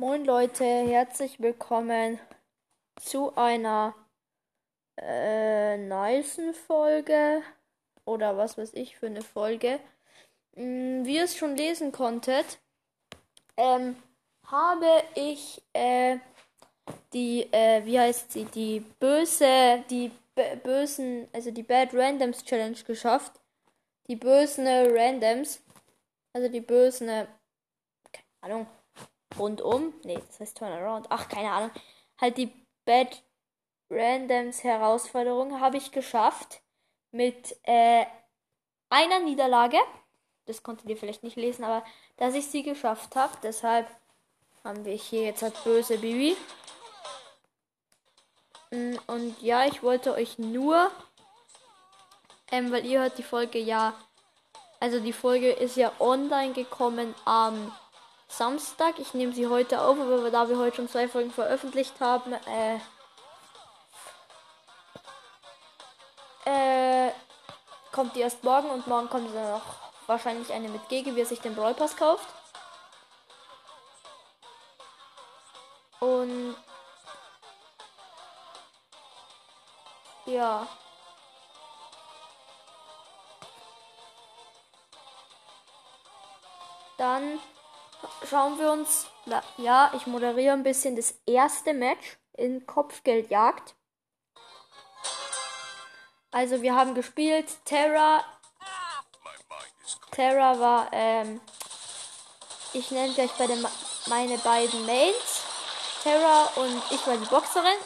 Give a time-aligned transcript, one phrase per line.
[0.00, 2.18] Moin Leute, herzlich willkommen
[2.98, 3.94] zu einer
[4.96, 7.42] äh, nicen Folge
[8.06, 9.78] oder was weiß ich für eine Folge.
[10.56, 12.60] Mm, wie ihr es schon lesen konntet,
[13.58, 13.94] ähm,
[14.46, 16.16] habe ich äh,
[17.12, 20.10] die, äh, wie heißt sie, die böse, die
[20.64, 23.38] bösen, also die Bad Randoms Challenge geschafft.
[24.06, 25.60] Die bösen Randoms,
[26.32, 27.28] also die bösen, keine
[28.40, 28.66] Ahnung
[29.38, 29.94] rundum.
[30.04, 31.06] Nee, das heißt Turnaround.
[31.10, 31.70] Ach, keine Ahnung.
[32.20, 32.52] Halt die
[32.84, 33.22] Bad
[33.90, 36.60] Randoms Herausforderung habe ich geschafft.
[37.12, 38.04] Mit äh,
[38.88, 39.78] einer Niederlage.
[40.46, 41.84] Das konntet ihr vielleicht nicht lesen, aber
[42.16, 43.36] dass ich sie geschafft habe.
[43.42, 43.88] Deshalb
[44.64, 46.36] haben wir hier jetzt halt böse Bibi.
[48.70, 50.90] Mm, und ja, ich wollte euch nur,
[52.52, 53.94] ähm, weil ihr hört die Folge ja,
[54.78, 57.72] also die Folge ist ja online gekommen am
[58.30, 58.98] Samstag.
[58.98, 62.76] Ich nehme sie heute auf, aber da wir heute schon zwei Folgen veröffentlicht haben, äh,
[66.44, 67.12] äh,
[67.92, 69.62] kommt die erst morgen und morgen kommt dann noch
[70.06, 72.28] wahrscheinlich eine mit Gege, wie er sich den Brawl Pass kauft.
[75.98, 76.56] Und
[80.26, 80.66] ja.
[86.96, 87.40] Dann
[88.28, 89.06] schauen wir uns,
[89.56, 93.74] ja, ich moderiere ein bisschen das erste Match in Kopfgeldjagd.
[96.30, 98.24] Also wir haben gespielt, Terra,
[100.12, 101.40] Terra war, ähm,
[102.72, 103.66] ich nenne gleich bei den,
[104.06, 105.42] meine beiden Mates,
[106.02, 107.78] Terra und ich war die Boxerin.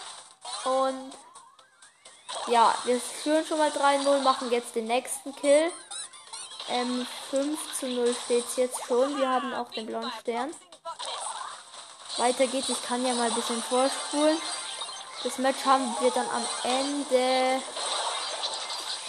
[0.65, 1.13] Und
[2.49, 5.71] ja, wir führen schon mal 3-0, machen jetzt den nächsten Kill.
[6.69, 9.19] Ähm, 5 zu 0 steht jetzt schon.
[9.19, 10.51] Wir haben auch den blauen Stern.
[12.17, 12.69] Weiter geht's.
[12.69, 14.39] Ich kann ja mal ein bisschen vorspulen.
[15.23, 17.63] Das Match haben wir dann am Ende.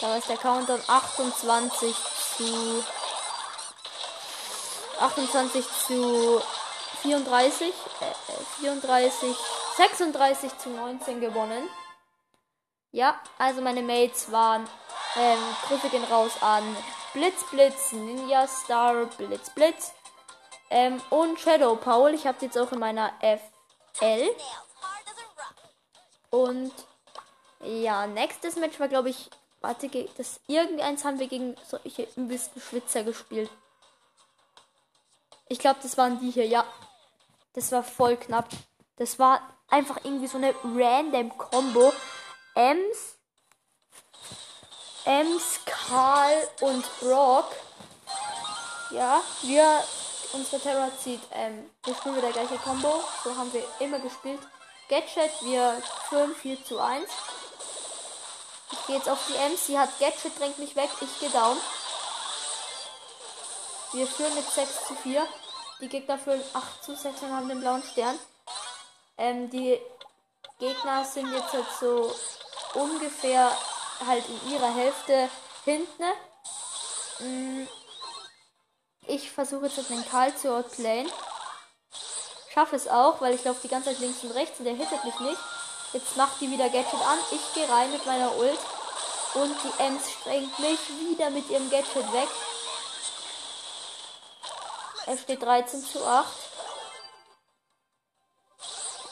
[0.02, 1.96] Da ist der Countdown 28
[2.38, 2.84] zu
[5.00, 6.42] 28 zu
[7.02, 9.36] 34, äh, 34,
[9.78, 11.70] 36 zu 19 gewonnen.
[12.92, 14.68] Ja, also meine Mates waren,
[15.18, 16.76] ähm, Grüße gehen raus an
[17.16, 19.94] Blitz Blitz, Ninja Star, Blitz Blitz
[20.70, 22.14] ähm, und Shadow Paul.
[22.14, 24.30] Ich habe jetzt auch in meiner FL.
[26.30, 26.74] Und
[27.62, 29.30] ja, nächstes Match war, glaube ich,
[29.62, 29.88] warte,
[30.18, 33.50] das irgendeins haben wir gegen solche übelsten Schwitzer gespielt.
[35.48, 36.66] Ich glaube, das waren die hier, ja.
[37.54, 38.50] Das war voll knapp.
[38.98, 39.40] Das war
[39.70, 41.94] einfach irgendwie so eine random Combo.
[42.56, 43.15] Ems
[45.06, 47.52] Ems, Karl und Brock.
[48.90, 49.84] Ja, wir,
[50.34, 53.04] unsere Terror zieht, ähm, wir spielen wieder gleiche Combo.
[53.24, 54.40] So haben wir immer gespielt.
[54.90, 57.08] Gadget, wir führen 4 zu 1.
[58.72, 59.68] Ich gehe jetzt auf die Ems.
[59.68, 60.90] Sie hat Gadget, drängt mich weg.
[61.02, 61.58] Ich gehe down.
[63.94, 65.24] Wir führen mit 6 zu 4.
[65.82, 68.18] Die Gegner führen 8 zu 6 und haben den blauen Stern.
[69.20, 69.80] Ähm, die
[70.58, 72.14] Gegner sind jetzt halt so
[72.74, 73.56] ungefähr
[74.06, 75.30] halt in ihrer Hälfte
[75.64, 76.04] hinten.
[77.20, 77.68] Mm.
[79.08, 81.12] Ich versuche jetzt den Karl zu outplayen.
[82.54, 85.04] Schaffe es auch, weil ich laufe die ganze Zeit links und rechts und der hittet
[85.04, 85.40] mich nicht.
[85.94, 87.20] Jetzt macht die wieder Gadget an.
[87.32, 88.60] Ich gehe rein mit meiner Ult.
[89.36, 92.30] Und die Ems sprengt mich wieder mit ihrem Gadget weg.
[95.08, 96.26] Es steht 13 zu 8.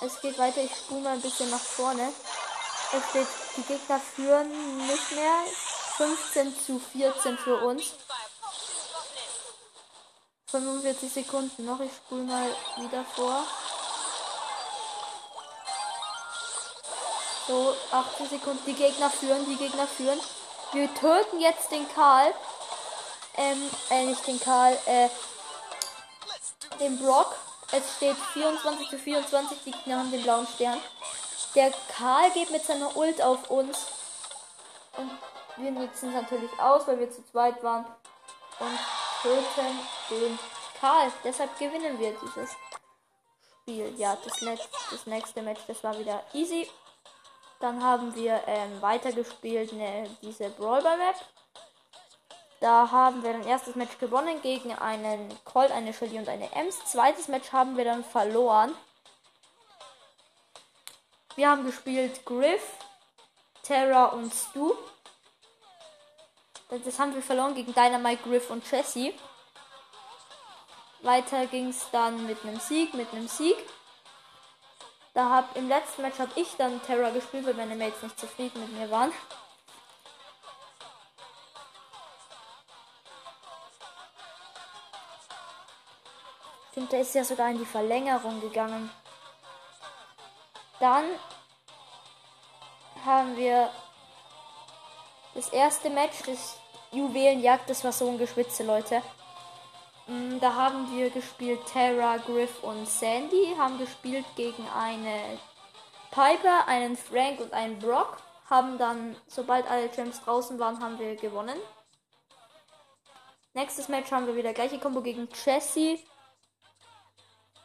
[0.02, 0.62] Es geht weiter.
[0.62, 2.12] Ich spule mal ein bisschen nach vorne.
[2.92, 3.28] Es steht,
[3.58, 5.44] die Gegner führen nicht mehr.
[5.98, 7.94] 15 zu 14 für uns.
[10.48, 11.80] 45 Sekunden noch.
[11.80, 13.44] Ich spule mal wieder vor.
[17.48, 18.64] So, 18 Sekunden.
[18.66, 20.20] Die Gegner führen, die Gegner führen.
[20.72, 22.34] Wir töten jetzt den Karl.
[23.36, 25.10] Ähm, äh, nicht den Karl, äh,
[26.80, 27.36] den Brock.
[27.72, 29.58] Es steht 24 zu 24.
[29.66, 30.80] Die Gegner haben den blauen Stern.
[31.56, 33.88] Der Karl geht mit seiner Ult auf uns.
[34.98, 35.12] Und
[35.58, 37.86] wir nutzen es natürlich aus, weil wir zu zweit waren.
[38.60, 38.80] Und
[39.22, 39.80] töten
[40.10, 40.40] den
[40.80, 41.12] Karl.
[41.24, 42.52] Deshalb gewinnen wir dieses
[43.62, 43.94] Spiel.
[43.98, 44.60] Ja, das, Net
[44.92, 46.70] das nächste Match, das war wieder easy.
[47.60, 51.16] Dann haben wir ähm, weitergespielt ne, diese Brawler Map.
[52.60, 56.84] Da haben wir ein erstes Match gewonnen gegen einen Colt, eine Shelly und eine Ems.
[56.86, 58.74] Zweites Match haben wir dann verloren.
[61.36, 62.62] Wir haben gespielt Griff,
[63.64, 64.76] Terra und Stu.
[66.70, 69.14] Das haben wir verloren gegen Dynamite, Griff und Jesse.
[71.02, 73.58] Weiter ging es dann mit einem Sieg, mit einem Sieg.
[75.14, 78.62] Da hab, im letzten Match habe ich dann Terra gespielt, weil meine Mates nicht zufrieden
[78.62, 79.12] mit mir waren.
[86.72, 88.90] Stimmt, der ist ja sogar in die Verlängerung gegangen.
[90.84, 91.06] Dann
[93.06, 93.70] haben wir
[95.34, 96.58] das erste Match des
[96.92, 97.70] Juwelenjagd.
[97.70, 99.02] Das war so ein Geschwitze, Leute.
[100.08, 103.56] Mm, da haben wir gespielt Terra, Griff und Sandy.
[103.58, 105.40] Haben gespielt gegen eine
[106.12, 108.18] Piper, einen Frank und einen Brock.
[108.50, 111.58] Haben dann, sobald alle Gems draußen waren, haben wir gewonnen.
[113.54, 116.06] Nächstes Match haben wir wieder gleiche Combo gegen Jessie,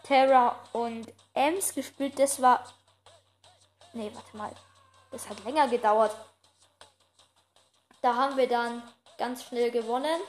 [0.05, 2.17] Terra und Ems gespielt.
[2.17, 2.63] Das war.
[3.93, 4.55] Nee, warte mal.
[5.11, 6.15] Das hat länger gedauert.
[8.03, 8.83] Da haben wir dann
[9.17, 10.21] ganz schnell gewonnen.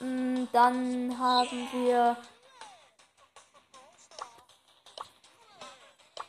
[0.00, 2.16] Mm, dann haben wir.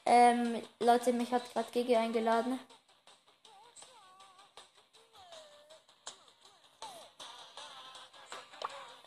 [0.06, 2.59] Ähm, Leute, mich hat gerade Gigi eingeladen.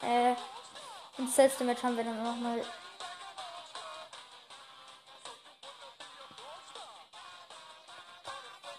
[0.00, 0.34] Äh,
[1.18, 2.64] und das letzte Match haben wir dann nochmal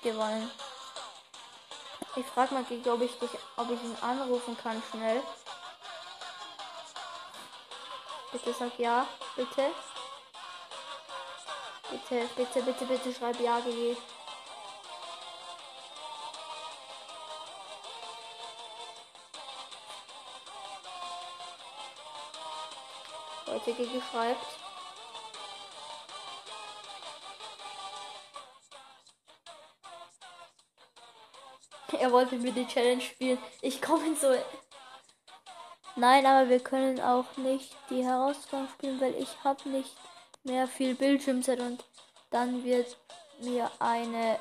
[0.04, 0.52] gewonnen.
[2.16, 5.24] Ich frage mal Gigi, ob ich dich, ob ich ihn anrufen kann schnell.
[8.32, 9.72] Bitte sag ja, bitte.
[11.90, 13.98] Bitte, bitte, bitte, bitte schreib ja, Gigi.
[23.48, 24.63] Leute, Gigi schreibt.
[32.00, 33.38] Er wollte mir die Challenge spielen.
[33.62, 34.28] Ich komme in so.
[35.96, 39.96] Nein, aber wir können auch nicht die Herausforderung spielen, weil ich habe nicht
[40.44, 41.84] mehr viel Bildschirmzeit und
[42.32, 42.98] dann wird
[43.40, 44.40] mir eine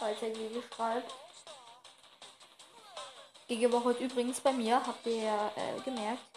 [0.00, 1.12] weiter Gigi schreibt.
[3.72, 6.29] War heute übrigens bei mir, habt ihr ja äh, gemerkt.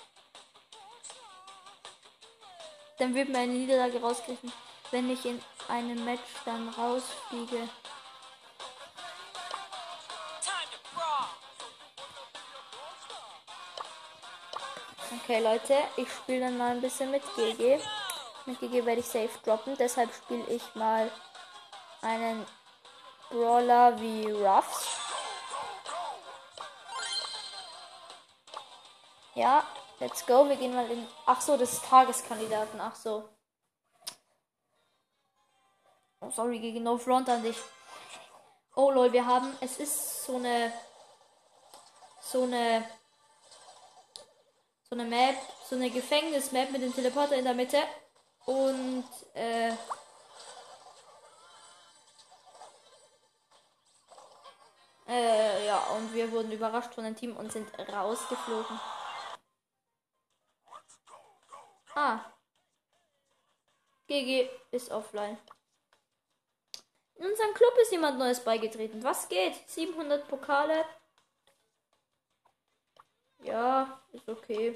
[3.04, 4.54] Dann wird mir eine Niederlage rausgerissen,
[4.92, 7.68] wenn ich in einem Match dann rausfliege.
[15.12, 17.82] Okay, Leute, ich spiele dann mal ein bisschen mit GG.
[18.46, 21.12] Mit GG werde ich safe droppen, deshalb spiele ich mal
[22.02, 22.46] einen
[23.30, 24.88] Brawler wie Ruffs.
[29.36, 29.66] Ja,
[30.04, 30.48] let's go.
[30.48, 31.08] Wir gehen mal in.
[31.26, 32.80] Ach so, das ist Tageskandidaten.
[32.80, 33.30] Ach so.
[36.20, 37.58] Oh, sorry, gegen No Front an dich.
[38.76, 39.56] Oh lol, wir haben.
[39.62, 40.74] Es ist so eine.
[42.22, 42.84] So eine.
[44.90, 45.36] So eine Map.
[45.70, 47.82] So eine Gefängnismap mit dem Teleporter in der Mitte.
[48.46, 49.06] Und.
[49.34, 49.74] Äh,
[55.06, 58.80] Äh, ja, und wir wurden überrascht von dem Team und sind rausgeflogen.
[61.96, 62.26] Ah.
[64.08, 65.38] GG ist offline.
[67.16, 69.04] In unserem Club ist jemand Neues beigetreten.
[69.04, 69.56] Was geht?
[69.70, 70.86] 700 Pokale.
[73.44, 74.76] Ja, ist okay.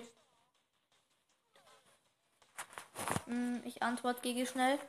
[3.26, 4.80] Hm, ich antworte GG schnell.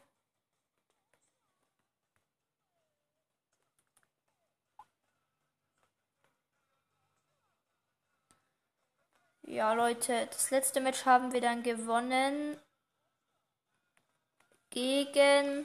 [9.51, 12.61] Ja, Leute, das letzte Match haben wir dann gewonnen
[14.69, 15.65] gegen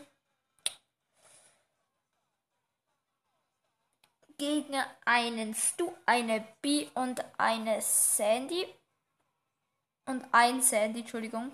[4.38, 8.66] gegen einen Stu, eine B und eine Sandy
[10.06, 11.52] und ein Sandy, Entschuldigung.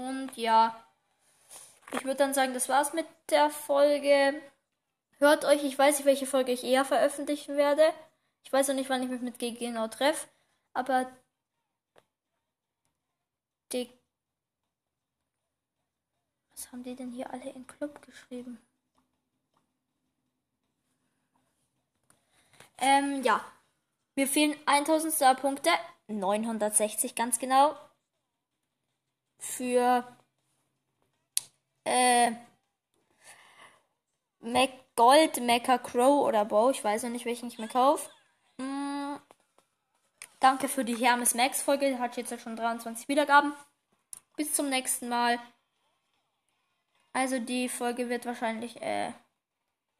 [0.00, 0.82] Und ja,
[1.92, 4.40] ich würde dann sagen, das war's mit der Folge.
[5.18, 7.82] Hört euch, ich weiß nicht, welche Folge ich eher veröffentlichen werde.
[8.42, 10.26] Ich weiß noch nicht, wann ich mich mit GG genau treffe.
[10.72, 11.10] Aber
[13.72, 13.90] die.
[16.52, 18.58] Was haben die denn hier alle in Club geschrieben?
[22.78, 23.44] Ähm, ja.
[24.16, 25.70] Mir fehlen 1000 Star-Punkte.
[26.08, 27.76] 960 ganz genau
[29.40, 30.06] für
[31.84, 32.32] äh,
[34.40, 36.70] Mac Gold, Mecha Crow oder Bow.
[36.70, 38.10] Ich weiß noch nicht, welchen ich mir kaufe.
[38.58, 39.16] Mm,
[40.40, 41.98] Danke für die Hermes Max Folge.
[41.98, 43.52] Hat jetzt ja schon 23 Wiedergaben.
[44.36, 45.38] Bis zum nächsten Mal.
[47.12, 49.12] Also die Folge wird wahrscheinlich äh,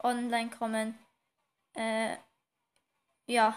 [0.03, 0.99] online kommen.
[1.75, 2.17] Äh,
[3.27, 3.55] ja,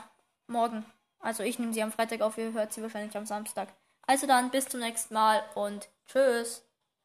[0.47, 0.85] morgen.
[1.19, 3.73] Also ich nehme sie am Freitag auf, ihr hört sie wahrscheinlich am Samstag.
[4.07, 6.63] Also dann bis zum nächsten Mal und tschüss.